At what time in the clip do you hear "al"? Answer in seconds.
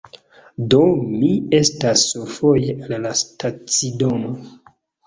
2.89-2.99